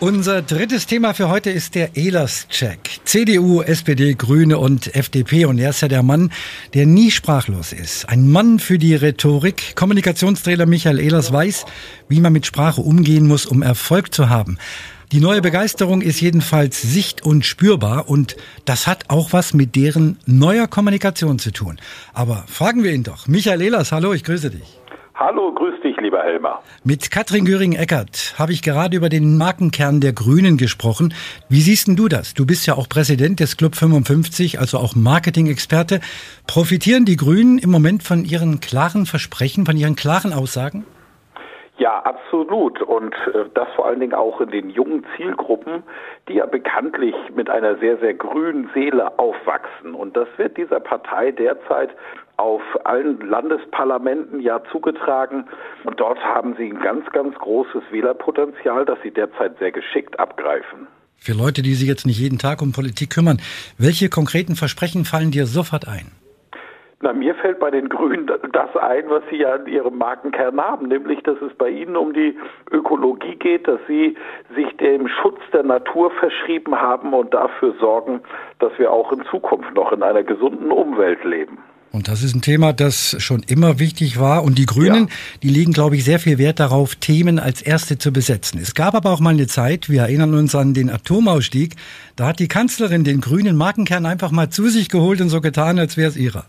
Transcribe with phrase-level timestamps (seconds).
[0.00, 3.00] Unser drittes Thema für heute ist der Ehlers-Check.
[3.04, 5.44] CDU, SPD, Grüne und FDP.
[5.44, 6.32] Und er ist ja der Mann,
[6.72, 8.08] der nie sprachlos ist.
[8.08, 9.76] Ein Mann für die Rhetorik.
[9.76, 11.66] Kommunikationstrainer Michael Ehlers weiß,
[12.08, 14.56] wie man mit Sprache umgehen muss, um Erfolg zu haben.
[15.12, 20.16] Die neue Begeisterung ist jedenfalls sicht- und spürbar und das hat auch was mit deren
[20.24, 21.78] neuer Kommunikation zu tun.
[22.14, 23.26] Aber fragen wir ihn doch.
[23.26, 24.79] Michael Ehlers, hallo, ich grüße dich.
[25.20, 26.62] Hallo, grüß dich, lieber Helmer.
[26.82, 31.12] Mit Katrin Göring-Eckert habe ich gerade über den Markenkern der Grünen gesprochen.
[31.50, 32.32] Wie siehst denn du das?
[32.32, 36.00] Du bist ja auch Präsident des Club 55, also auch Marketing-Experte.
[36.46, 40.86] Profitieren die Grünen im Moment von ihren klaren Versprechen, von ihren klaren Aussagen?
[41.76, 42.80] Ja, absolut.
[42.80, 45.82] Und äh, das vor allen Dingen auch in den jungen Zielgruppen,
[46.28, 49.94] die ja bekanntlich mit einer sehr, sehr grünen Seele aufwachsen.
[49.94, 51.90] Und das wird dieser Partei derzeit
[52.40, 55.44] auf allen Landesparlamenten ja zugetragen.
[55.84, 60.86] Und dort haben sie ein ganz, ganz großes Wählerpotenzial, das sie derzeit sehr geschickt abgreifen.
[61.18, 63.42] Für Leute, die sich jetzt nicht jeden Tag um Politik kümmern,
[63.76, 66.12] welche konkreten Versprechen fallen dir sofort ein?
[67.02, 70.88] Na, mir fällt bei den Grünen das ein, was Sie ja in Ihrem Markenkern haben,
[70.88, 72.36] nämlich, dass es bei Ihnen um die
[72.70, 74.16] Ökologie geht, dass Sie
[74.54, 78.20] sich dem Schutz der Natur verschrieben haben und dafür sorgen,
[78.58, 81.58] dass wir auch in Zukunft noch in einer gesunden Umwelt leben.
[81.92, 84.44] Und das ist ein Thema, das schon immer wichtig war.
[84.44, 85.14] Und die Grünen, ja.
[85.42, 88.60] die legen, glaube ich, sehr viel Wert darauf, Themen als erste zu besetzen.
[88.62, 91.74] Es gab aber auch mal eine Zeit, wir erinnern uns an den Atomausstieg,
[92.14, 95.78] da hat die Kanzlerin den grünen Markenkern einfach mal zu sich geholt und so getan,
[95.80, 96.46] als wäre es ihrer.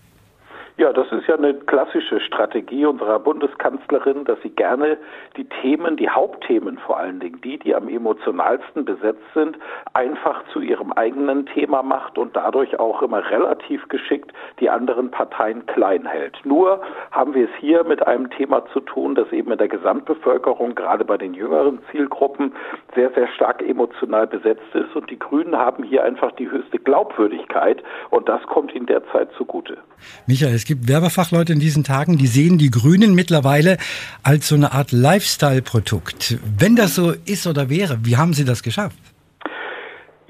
[0.81, 4.97] Ja, das ist ja eine klassische Strategie unserer Bundeskanzlerin, dass sie gerne
[5.37, 9.59] die Themen, die Hauptthemen vor allen Dingen, die, die am emotionalsten besetzt sind,
[9.93, 15.67] einfach zu ihrem eigenen Thema macht und dadurch auch immer relativ geschickt die anderen Parteien
[15.67, 16.39] klein hält.
[16.45, 16.81] Nur
[17.11, 21.05] haben wir es hier mit einem Thema zu tun, das eben in der Gesamtbevölkerung, gerade
[21.05, 22.53] bei den jüngeren Zielgruppen,
[22.95, 27.83] sehr, sehr stark emotional besetzt ist und die Grünen haben hier einfach die höchste Glaubwürdigkeit
[28.09, 29.77] und das kommt ihnen derzeit zugute.
[30.25, 33.77] Michael, es gibt Werbefachleute in diesen Tagen, die sehen die Grünen mittlerweile
[34.23, 36.37] als so eine Art Lifestyle-Produkt.
[36.57, 38.95] Wenn das so ist oder wäre, wie haben Sie das geschafft?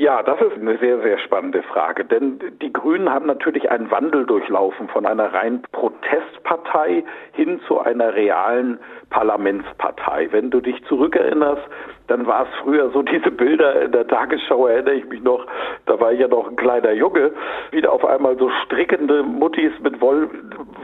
[0.02, 2.04] Ja, das ist eine sehr, sehr spannende Frage.
[2.04, 7.04] Denn die Grünen haben natürlich einen Wandel durchlaufen von einer rein Protestpartei
[7.34, 8.80] hin zu einer realen
[9.12, 10.30] Parlamentspartei.
[10.32, 11.62] Wenn du dich zurückerinnerst,
[12.08, 15.46] dann war es früher so diese Bilder in der Tagesschau, erinnere ich mich noch,
[15.86, 17.32] da war ich ja noch ein kleiner Junge,
[17.70, 20.28] wie da auf einmal so strickende Muttis mit, Woll,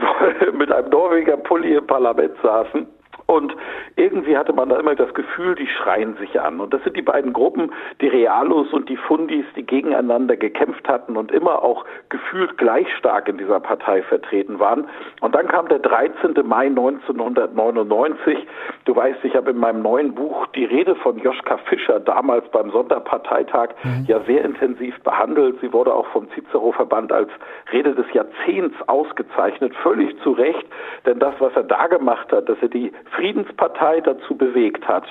[0.52, 2.86] mit einem Norweger Pulli im Parlament saßen.
[3.30, 3.54] Und
[3.96, 6.60] irgendwie hatte man da immer das Gefühl, die schreien sich an.
[6.60, 11.14] Und das sind die beiden Gruppen, die Realos und die Fundis, die gegeneinander gekämpft hatten
[11.14, 14.88] und immer auch gefühlt gleich stark in dieser Partei vertreten waren.
[15.20, 16.36] Und dann kam der 13.
[16.42, 18.46] Mai 1999.
[18.86, 22.70] Du weißt, ich habe in meinem neuen Buch die Rede von Joschka Fischer damals beim
[22.70, 24.06] Sonderparteitag mhm.
[24.06, 25.60] ja sehr intensiv behandelt.
[25.60, 27.28] Sie wurde auch vom Cicero-Verband als
[27.72, 30.66] Rede des Jahrzehnts ausgezeichnet, völlig zu Recht.
[31.04, 35.04] Denn das, was er da gemacht hat, dass er die Friedenspartei dazu bewegt hat,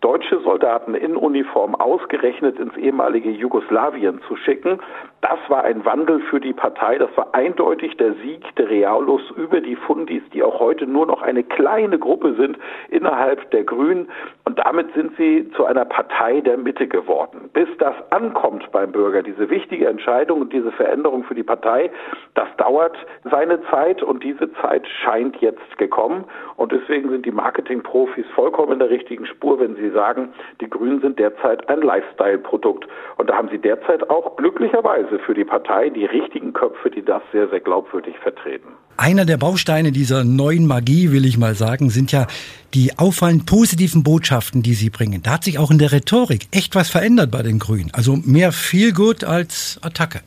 [0.00, 4.80] deutsche Soldaten in Uniform ausgerechnet ins ehemalige Jugoslawien zu schicken.
[5.20, 6.96] Das war ein Wandel für die Partei.
[6.96, 11.20] Das war eindeutig der Sieg der Realos über die Fundis, die auch heute nur noch
[11.20, 12.58] eine kleine Gruppe sind
[12.88, 14.08] innerhalb der Grünen.
[14.46, 17.50] Und damit sind sie zu einer Partei der Mitte geworden.
[17.52, 21.90] Bis das ankommt beim Bürger, diese wichtige Entscheidung und diese Veränderung für die Partei,
[22.34, 22.96] das dauert
[23.30, 26.24] seine Zeit und diese Zeit scheint jetzt gekommen.
[26.56, 30.28] Und deswegen sind die Marketingprofis vollkommen in der richtigen Spur, wenn sie Sie sagen,
[30.60, 32.86] die Grünen sind derzeit ein Lifestyle-Produkt.
[33.16, 37.22] Und da haben Sie derzeit auch glücklicherweise für die Partei die richtigen Köpfe, die das
[37.32, 38.68] sehr, sehr glaubwürdig vertreten.
[38.96, 42.26] Einer der Bausteine dieser neuen Magie, will ich mal sagen, sind ja
[42.74, 45.22] die auffallend positiven Botschaften, die Sie bringen.
[45.22, 47.90] Da hat sich auch in der Rhetorik echt was verändert bei den Grünen.
[47.92, 48.92] Also mehr viel
[49.24, 50.20] als Attacke.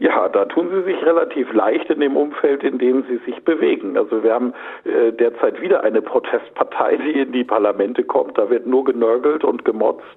[0.00, 3.98] Ja, da tun sie sich relativ leicht in dem Umfeld, in dem sie sich bewegen.
[3.98, 4.54] Also wir haben
[4.84, 8.38] äh, derzeit wieder eine Protestpartei, die in die Parlamente kommt.
[8.38, 10.16] Da wird nur genörgelt und gemotzt.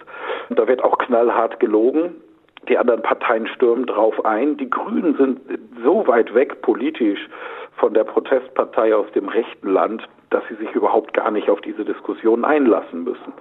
[0.51, 2.15] Da wird auch knallhart gelogen.
[2.69, 4.55] Die anderen Parteien stürmen drauf ein.
[4.55, 5.41] Die Grünen sind
[5.83, 7.27] so weit weg politisch
[7.75, 11.85] von der Protestpartei aus dem rechten Land, dass sie sich überhaupt gar nicht auf diese
[11.85, 13.33] Diskussion einlassen müssen,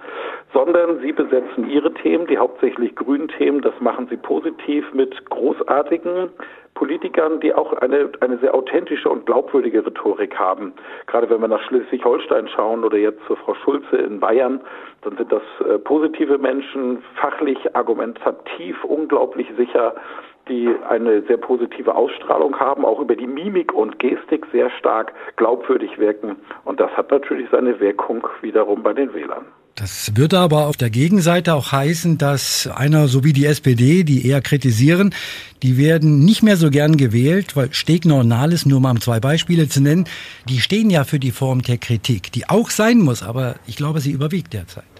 [0.53, 6.29] sondern sie besetzen ihre Themen, die hauptsächlich grünen Themen, das machen sie positiv mit großartigen
[6.75, 10.73] Politikern, die auch eine, eine sehr authentische und glaubwürdige Rhetorik haben.
[11.07, 14.61] Gerade wenn wir nach Schleswig-Holstein schauen oder jetzt zu Frau Schulze in Bayern,
[15.01, 19.95] dann sind das äh, positive Menschen, fachlich, argumentativ, unglaublich sicher
[20.49, 25.97] die eine sehr positive Ausstrahlung haben, auch über die Mimik und Gestik sehr stark glaubwürdig
[25.97, 26.35] wirken.
[26.65, 29.45] Und das hat natürlich seine Wirkung wiederum bei den Wählern.
[29.75, 34.27] Das würde aber auf der Gegenseite auch heißen, dass einer so wie die SPD, die
[34.27, 35.15] eher kritisieren,
[35.63, 39.19] die werden nicht mehr so gern gewählt, weil Stegner und Nahles, nur mal um zwei
[39.19, 40.05] Beispiele zu nennen,
[40.47, 43.99] die stehen ja für die Form der Kritik, die auch sein muss, aber ich glaube,
[43.99, 44.92] sie überwiegt derzeit.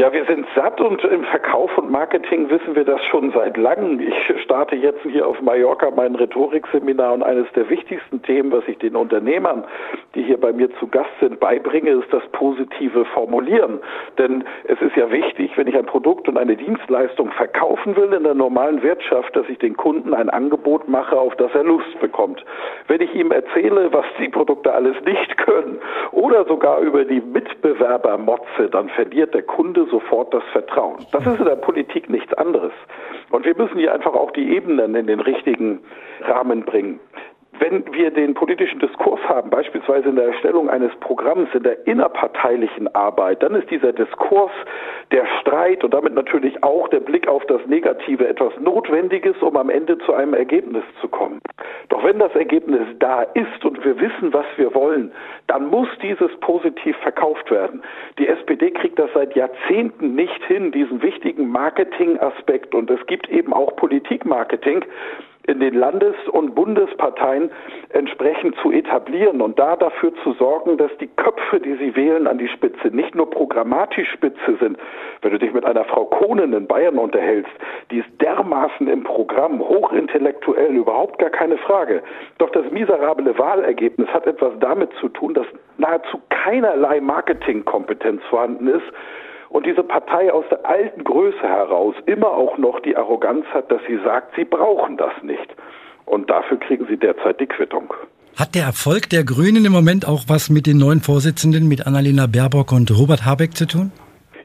[0.00, 4.00] Ja, wir sind satt und im Verkauf und Marketing wissen wir das schon seit langem.
[4.00, 8.78] Ich starte jetzt hier auf Mallorca mein Rhetorikseminar und eines der wichtigsten Themen, was ich
[8.78, 9.62] den Unternehmern,
[10.14, 13.78] die hier bei mir zu Gast sind, beibringe, ist das positive Formulieren.
[14.16, 18.24] Denn es ist ja wichtig, wenn ich ein Produkt und eine Dienstleistung verkaufen will in
[18.24, 22.42] der normalen Wirtschaft, dass ich den Kunden ein Angebot mache, auf das er Lust bekommt.
[22.86, 25.78] Wenn ich ihm erzähle, was die Produkte alles nicht können
[26.12, 31.04] oder sogar über die Mitbewerber motze, dann verliert der Kunde sofort das Vertrauen.
[31.12, 32.72] Das ist in der Politik nichts anderes.
[33.30, 35.80] Und wir müssen hier einfach auch die Ebenen in den richtigen
[36.22, 37.00] Rahmen bringen.
[37.60, 42.92] Wenn wir den politischen Diskurs haben, beispielsweise in der Erstellung eines Programms, in der innerparteilichen
[42.94, 44.50] Arbeit, dann ist dieser Diskurs,
[45.10, 49.68] der Streit und damit natürlich auch der Blick auf das Negative etwas Notwendiges, um am
[49.68, 51.40] Ende zu einem Ergebnis zu kommen.
[51.90, 55.12] Doch wenn das Ergebnis da ist und wir wissen, was wir wollen,
[55.46, 57.82] dann muss dieses positiv verkauft werden.
[58.18, 63.52] Die SPD kriegt das seit Jahrzehnten nicht hin, diesen wichtigen Marketingaspekt und es gibt eben
[63.52, 64.82] auch Politikmarketing,
[65.50, 67.50] in den Landes- und Bundesparteien
[67.90, 72.38] entsprechend zu etablieren und da dafür zu sorgen, dass die Köpfe, die sie wählen, an
[72.38, 74.78] die Spitze nicht nur programmatisch spitze sind.
[75.22, 77.52] Wenn du dich mit einer Frau Kohnen in Bayern unterhältst,
[77.90, 82.02] die ist dermaßen im Programm, hochintellektuell, überhaupt gar keine Frage.
[82.38, 85.46] Doch das miserable Wahlergebnis hat etwas damit zu tun, dass
[85.78, 88.92] nahezu keinerlei Marketingkompetenz vorhanden ist
[89.50, 93.80] und diese Partei aus der alten Größe heraus immer auch noch die Arroganz hat, dass
[93.86, 95.54] sie sagt, sie brauchen das nicht.
[96.06, 97.92] Und dafür kriegen sie derzeit die Quittung.
[98.38, 102.26] Hat der Erfolg der Grünen im Moment auch was mit den neuen Vorsitzenden, mit Annalena
[102.26, 103.92] Baerbock und Robert Habeck zu tun?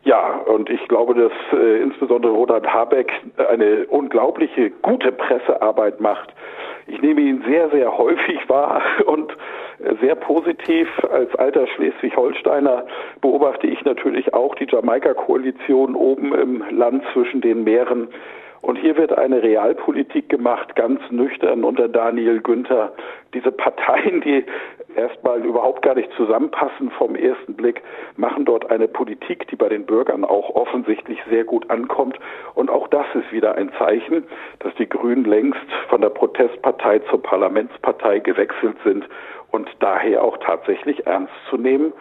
[0.04, 3.12] Ja, und ich glaube, dass äh, insbesondere Robert Habeck
[3.50, 6.34] eine unglaubliche gute Pressearbeit macht.
[6.88, 9.32] Ich nehme ihn sehr, sehr häufig wahr und
[10.02, 10.88] sehr positiv.
[11.12, 12.86] Als alter Schleswig-Holsteiner
[13.22, 18.10] beobachte ich natürlich auch die Jamaika-Koalition oben im Land zwischen den Meeren.
[18.62, 22.94] Und hier wird eine Realpolitik gemacht, ganz nüchtern unter Daniel Günther.
[23.36, 24.44] Diese Parteien, die
[24.96, 27.84] erstmal überhaupt gar nicht zusammenpassen vom ersten Blick,
[28.18, 32.18] machen dort eine Politik, die bei den Bürgern auch offensichtlich sehr gut ankommt.
[32.56, 34.24] Und auch das ist wieder ein Zeichen,
[34.60, 39.08] dass die Grünen längst von der Protestpartei zur Parlamentspartei gewechselt sind
[39.56, 41.94] und daher auch tatsächlich ernst zu nehmen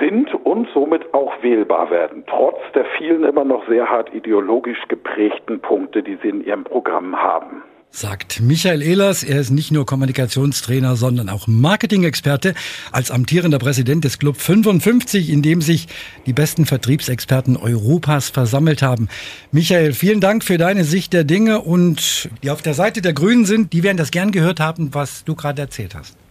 [0.00, 5.60] sind und somit auch wählbar werden, trotz der vielen immer noch sehr hart ideologisch geprägten
[5.60, 7.62] Punkte, die sie in ihrem Programm haben.
[7.90, 12.54] Sagt Michael Ehlers, er ist nicht nur Kommunikationstrainer, sondern auch Marketing-Experte
[12.92, 15.86] als amtierender Präsident des Club 55, in dem sich
[16.26, 19.08] die besten Vertriebsexperten Europas versammelt haben.
[19.52, 23.46] Michael, vielen Dank für deine Sicht der Dinge und die auf der Seite der Grünen
[23.46, 26.27] sind, die werden das gern gehört haben, was du gerade erzählt hast.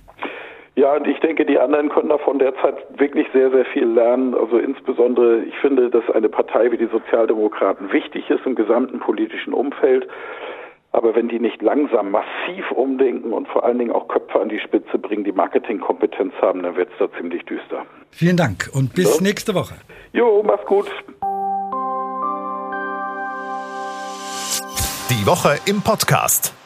[0.78, 4.36] Ja, und ich denke, die anderen können davon derzeit wirklich sehr, sehr viel lernen.
[4.36, 9.54] Also insbesondere, ich finde, dass eine Partei wie die Sozialdemokraten wichtig ist im gesamten politischen
[9.54, 10.08] Umfeld.
[10.92, 14.60] Aber wenn die nicht langsam massiv umdenken und vor allen Dingen auch Köpfe an die
[14.60, 17.84] Spitze bringen, die Marketingkompetenz haben, dann wird es da ziemlich düster.
[18.12, 19.24] Vielen Dank und bis so.
[19.24, 19.74] nächste Woche.
[20.14, 20.92] Jo, mach's gut.
[25.10, 26.57] Die Woche im Podcast.